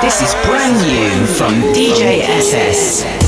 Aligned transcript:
This 0.00 0.22
is 0.22 0.34
brand 0.46 0.76
new 0.86 1.26
from 1.26 1.54
DJ 1.74 2.20
SS. 2.20 3.23